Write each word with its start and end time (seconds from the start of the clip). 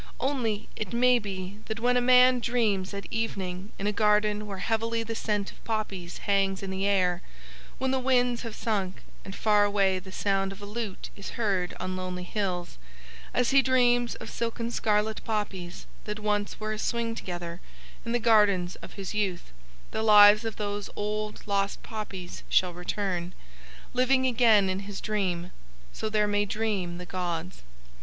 Only 0.19 0.67
it 0.75 0.93
may 0.93 1.19
be 1.19 1.59
that 1.67 1.79
when 1.79 1.95
a 1.95 2.01
man 2.01 2.39
dreams 2.39 2.91
at 2.91 3.05
evening 3.11 3.71
in 3.77 3.85
a 3.85 3.91
garden 3.91 4.47
where 4.47 4.57
heavily 4.57 5.03
the 5.03 5.13
scent 5.13 5.51
of 5.51 5.63
poppies 5.63 6.17
hangs 6.25 6.63
in 6.63 6.71
the 6.71 6.87
air, 6.87 7.21
when 7.77 7.91
the 7.91 7.99
winds 7.99 8.41
have 8.41 8.55
sunk, 8.55 9.03
and 9.23 9.35
far 9.35 9.63
away 9.63 9.99
the 9.99 10.11
sound 10.11 10.51
of 10.51 10.59
a 10.59 10.65
lute 10.65 11.11
is 11.15 11.37
heard 11.37 11.75
on 11.79 11.95
lonely 11.95 12.23
hills, 12.23 12.79
as 13.31 13.51
he 13.51 13.61
dreams 13.61 14.15
of 14.15 14.31
silken 14.31 14.71
scarlet 14.71 15.23
poppies 15.23 15.85
that 16.05 16.17
once 16.17 16.59
were 16.59 16.73
a 16.73 16.79
swing 16.79 17.13
together 17.13 17.61
in 18.03 18.11
the 18.11 18.17
gardens 18.17 18.77
of 18.77 18.93
his 18.93 19.13
youth, 19.13 19.51
the 19.91 20.01
lives 20.01 20.43
of 20.45 20.55
those 20.55 20.89
old 20.95 21.43
lost 21.45 21.83
poppies 21.83 22.41
shall 22.49 22.73
return, 22.73 23.35
living 23.93 24.25
again 24.25 24.67
in 24.67 24.79
his 24.79 24.99
dream. 24.99 25.51
_So 25.93 26.11
there 26.11 26.25
may 26.27 26.45
dream 26.45 26.97
the 26.97 27.05
gods. 27.05 27.61